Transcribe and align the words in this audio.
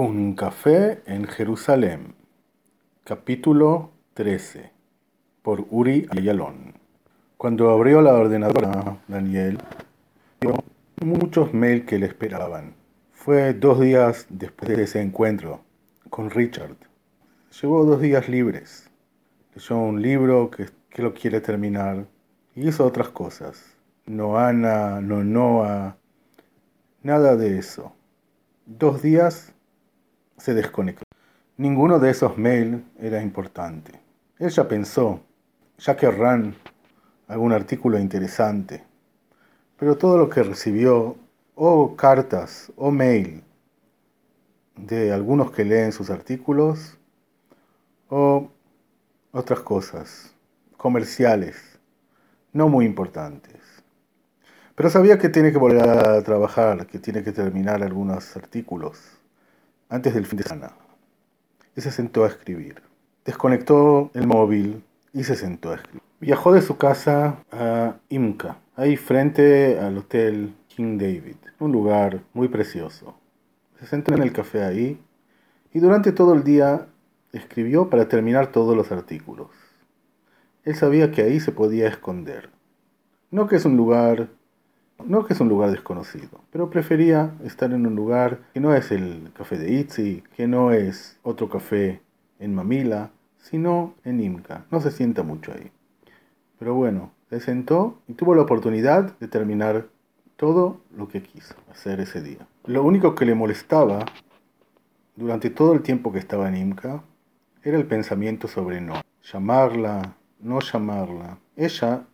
Un 0.00 0.34
café 0.34 1.02
en 1.06 1.24
Jerusalén. 1.24 2.14
Capítulo 3.02 3.90
13. 4.14 4.70
Por 5.42 5.66
Uri 5.70 6.06
Ayalon. 6.10 6.74
Cuando 7.36 7.70
abrió 7.70 8.00
la 8.00 8.14
ordenadora, 8.14 9.00
Daniel 9.08 9.58
vio 10.40 10.54
muchos 11.02 11.52
mails 11.52 11.84
que 11.84 11.98
le 11.98 12.06
esperaban. 12.06 12.74
Fue 13.10 13.54
dos 13.54 13.80
días 13.80 14.26
después 14.28 14.68
de 14.68 14.84
ese 14.84 15.00
encuentro 15.02 15.64
con 16.10 16.30
Richard. 16.30 16.76
Llevó 17.60 17.84
dos 17.84 18.00
días 18.00 18.28
libres. 18.28 18.88
Leyó 19.56 19.78
un 19.78 20.00
libro 20.00 20.48
que, 20.48 20.68
que 20.90 21.02
lo 21.02 21.12
quiere 21.12 21.40
terminar 21.40 22.06
y 22.54 22.68
hizo 22.68 22.86
otras 22.86 23.08
cosas. 23.08 23.76
No 24.06 24.38
Ana, 24.38 25.00
no 25.00 25.24
Noah, 25.24 25.96
nada 27.02 27.34
de 27.34 27.58
eso. 27.58 27.92
Dos 28.64 29.02
días 29.02 29.54
se 30.38 30.54
desconectó. 30.54 31.04
Ninguno 31.56 31.98
de 31.98 32.10
esos 32.10 32.38
mails 32.38 32.82
era 33.00 33.20
importante. 33.20 34.00
Ella 34.38 34.68
pensó, 34.68 35.20
ya 35.78 35.96
querrán 35.96 36.54
algún 37.26 37.52
artículo 37.52 37.98
interesante, 37.98 38.84
pero 39.76 39.96
todo 39.96 40.16
lo 40.18 40.28
que 40.28 40.42
recibió, 40.42 41.16
o 41.54 41.96
cartas, 41.96 42.72
o 42.76 42.90
mail, 42.90 43.42
de 44.76 45.12
algunos 45.12 45.50
que 45.50 45.64
leen 45.64 45.90
sus 45.90 46.10
artículos, 46.10 46.96
o 48.08 48.48
otras 49.32 49.60
cosas, 49.60 50.32
comerciales, 50.76 51.56
no 52.52 52.68
muy 52.68 52.86
importantes. 52.86 53.60
Pero 54.76 54.90
sabía 54.90 55.18
que 55.18 55.28
tiene 55.28 55.50
que 55.50 55.58
volver 55.58 55.88
a 55.88 56.22
trabajar, 56.22 56.86
que 56.86 57.00
tiene 57.00 57.24
que 57.24 57.32
terminar 57.32 57.82
algunos 57.82 58.36
artículos 58.36 59.18
antes 59.88 60.14
del 60.14 60.26
fin 60.26 60.38
de 60.38 60.44
semana. 60.44 60.74
Y 61.76 61.80
se 61.80 61.90
sentó 61.90 62.24
a 62.24 62.28
escribir. 62.28 62.82
Desconectó 63.24 64.10
el 64.14 64.26
móvil 64.26 64.82
y 65.12 65.24
se 65.24 65.36
sentó 65.36 65.70
a 65.70 65.76
escribir. 65.76 66.02
Viajó 66.20 66.52
de 66.52 66.62
su 66.62 66.76
casa 66.76 67.44
a 67.52 67.96
Imca, 68.08 68.58
ahí 68.74 68.96
frente 68.96 69.78
al 69.78 69.98
Hotel 69.98 70.54
King 70.66 70.98
David, 70.98 71.36
un 71.60 71.70
lugar 71.72 72.22
muy 72.32 72.48
precioso. 72.48 73.14
Se 73.78 73.86
sentó 73.86 74.12
en 74.14 74.22
el 74.22 74.32
café 74.32 74.64
ahí 74.64 75.00
y 75.72 75.78
durante 75.78 76.10
todo 76.10 76.34
el 76.34 76.42
día 76.42 76.86
escribió 77.32 77.88
para 77.88 78.08
terminar 78.08 78.50
todos 78.50 78.76
los 78.76 78.90
artículos. 78.90 79.50
Él 80.64 80.74
sabía 80.74 81.12
que 81.12 81.22
ahí 81.22 81.38
se 81.38 81.52
podía 81.52 81.88
esconder. 81.88 82.50
No 83.30 83.46
que 83.46 83.56
es 83.56 83.64
un 83.64 83.76
lugar 83.76 84.28
no 85.04 85.24
que 85.24 85.34
es 85.34 85.40
un 85.40 85.48
lugar 85.48 85.70
desconocido, 85.70 86.40
pero 86.50 86.70
prefería 86.70 87.34
estar 87.44 87.72
en 87.72 87.86
un 87.86 87.94
lugar 87.94 88.40
que 88.52 88.60
no 88.60 88.74
es 88.74 88.90
el 88.90 89.30
café 89.34 89.56
de 89.58 89.72
Itzi, 89.72 90.22
que 90.36 90.46
no 90.46 90.72
es 90.72 91.18
otro 91.22 91.48
café 91.48 92.02
en 92.38 92.54
Mamila, 92.54 93.10
sino 93.38 93.94
en 94.04 94.20
Imca. 94.20 94.66
No 94.70 94.80
se 94.80 94.90
sienta 94.90 95.22
mucho 95.22 95.52
ahí. 95.52 95.70
Pero 96.58 96.74
bueno, 96.74 97.12
se 97.30 97.40
sentó 97.40 98.00
y 98.08 98.14
tuvo 98.14 98.34
la 98.34 98.42
oportunidad 98.42 99.18
de 99.18 99.28
terminar 99.28 99.86
todo 100.36 100.80
lo 100.96 101.08
que 101.08 101.22
quiso 101.22 101.54
hacer 101.70 102.00
ese 102.00 102.22
día. 102.22 102.46
Lo 102.64 102.82
único 102.82 103.14
que 103.14 103.24
le 103.24 103.34
molestaba 103.34 104.04
durante 105.16 105.50
todo 105.50 105.72
el 105.72 105.82
tiempo 105.82 106.12
que 106.12 106.18
estaba 106.18 106.48
en 106.48 106.56
Imca 106.56 107.02
era 107.62 107.76
el 107.76 107.86
pensamiento 107.86 108.48
sobre 108.48 108.80
no. 108.80 109.00
Llamarla, 109.32 110.16
no 110.40 110.60
llamarla. 110.60 111.38
Ella 111.56 112.04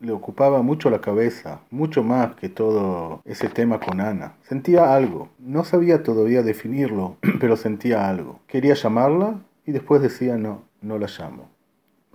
le 0.00 0.12
ocupaba 0.12 0.62
mucho 0.62 0.90
la 0.90 1.00
cabeza, 1.00 1.60
mucho 1.70 2.02
más 2.02 2.34
que 2.36 2.48
todo 2.48 3.22
ese 3.24 3.48
tema 3.48 3.80
con 3.80 4.00
Ana. 4.00 4.34
Sentía 4.42 4.94
algo, 4.94 5.28
no 5.38 5.64
sabía 5.64 6.02
todavía 6.02 6.42
definirlo, 6.42 7.16
pero 7.40 7.56
sentía 7.56 8.08
algo. 8.08 8.40
Quería 8.46 8.74
llamarla 8.74 9.40
y 9.66 9.72
después 9.72 10.02
decía 10.02 10.36
no, 10.36 10.62
no 10.82 10.98
la 10.98 11.06
llamo. 11.06 11.48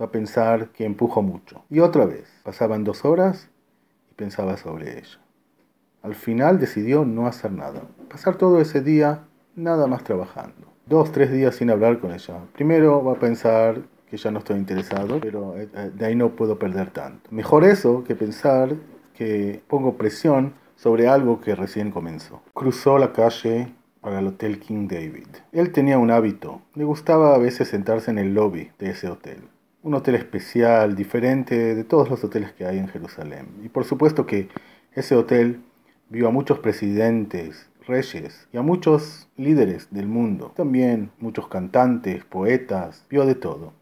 Va 0.00 0.06
a 0.06 0.10
pensar 0.10 0.68
que 0.68 0.84
empujo 0.84 1.22
mucho. 1.22 1.64
Y 1.68 1.80
otra 1.80 2.06
vez, 2.06 2.24
pasaban 2.42 2.84
dos 2.84 3.04
horas 3.04 3.50
y 4.10 4.14
pensaba 4.14 4.56
sobre 4.56 4.98
ella. 4.98 5.18
Al 6.02 6.14
final 6.14 6.58
decidió 6.58 7.04
no 7.04 7.26
hacer 7.26 7.52
nada, 7.52 7.82
pasar 8.08 8.36
todo 8.36 8.60
ese 8.60 8.80
día 8.80 9.24
nada 9.54 9.86
más 9.86 10.04
trabajando. 10.04 10.68
Dos, 10.86 11.12
tres 11.12 11.30
días 11.30 11.54
sin 11.56 11.70
hablar 11.70 11.98
con 11.98 12.12
ella. 12.12 12.38
Primero 12.54 13.04
va 13.04 13.12
a 13.12 13.20
pensar 13.20 13.82
que 14.10 14.16
ya 14.16 14.30
no 14.30 14.40
estoy 14.40 14.56
interesado, 14.56 15.20
pero 15.20 15.56
eh, 15.56 15.68
eh, 15.72 15.90
de 15.94 16.06
ahí 16.06 16.16
no 16.16 16.34
puedo 16.34 16.58
perder 16.58 16.90
tanto. 16.90 17.30
Mejor 17.30 17.64
eso 17.64 18.02
que 18.02 18.16
pensar 18.16 18.74
que 19.14 19.62
pongo 19.68 19.96
presión 19.96 20.54
sobre 20.74 21.06
algo 21.06 21.40
que 21.40 21.54
recién 21.54 21.92
comenzó. 21.92 22.42
Cruzó 22.52 22.98
la 22.98 23.12
calle 23.12 23.72
para 24.00 24.18
el 24.18 24.26
Hotel 24.26 24.58
King 24.58 24.88
David. 24.88 25.28
Él 25.52 25.70
tenía 25.70 25.98
un 25.98 26.10
hábito, 26.10 26.60
le 26.74 26.84
gustaba 26.84 27.34
a 27.34 27.38
veces 27.38 27.68
sentarse 27.68 28.10
en 28.10 28.18
el 28.18 28.34
lobby 28.34 28.70
de 28.78 28.90
ese 28.90 29.08
hotel. 29.08 29.42
Un 29.82 29.94
hotel 29.94 30.16
especial, 30.16 30.96
diferente 30.96 31.74
de 31.74 31.84
todos 31.84 32.10
los 32.10 32.22
hoteles 32.24 32.52
que 32.52 32.66
hay 32.66 32.78
en 32.78 32.88
Jerusalén. 32.88 33.46
Y 33.62 33.68
por 33.68 33.84
supuesto 33.84 34.26
que 34.26 34.48
ese 34.92 35.14
hotel 35.14 35.60
vio 36.08 36.28
a 36.28 36.32
muchos 36.32 36.58
presidentes, 36.58 37.70
reyes 37.86 38.48
y 38.52 38.56
a 38.56 38.62
muchos 38.62 39.28
líderes 39.36 39.88
del 39.90 40.08
mundo. 40.08 40.52
También 40.56 41.10
muchos 41.18 41.46
cantantes, 41.48 42.24
poetas, 42.24 43.04
vio 43.08 43.24
de 43.24 43.36
todo 43.36 43.79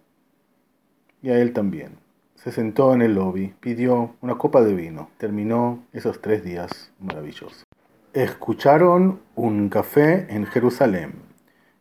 y 1.22 1.30
a 1.30 1.38
él 1.38 1.52
también. 1.52 1.96
Se 2.34 2.52
sentó 2.52 2.94
en 2.94 3.02
el 3.02 3.14
lobby, 3.14 3.54
pidió 3.60 4.14
una 4.20 4.38
copa 4.38 4.62
de 4.62 4.74
vino. 4.74 5.10
Terminó 5.18 5.84
esos 5.92 6.20
tres 6.20 6.44
días 6.44 6.92
maravillosos. 7.00 7.64
Escucharon 8.12 9.20
Un 9.34 9.68
café 9.68 10.26
en 10.34 10.46
Jerusalén, 10.46 11.14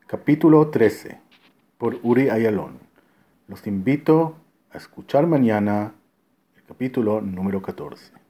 capítulo 0.08 0.70
13, 0.70 1.20
por 1.78 2.00
Uri 2.04 2.30
Ayalon. 2.30 2.80
Los 3.48 3.66
invito 3.68 4.36
a 4.72 4.78
escuchar 4.78 5.28
mañana 5.28 5.94
el 6.56 6.64
capítulo 6.64 7.22
número 7.22 7.62
14. 7.62 8.27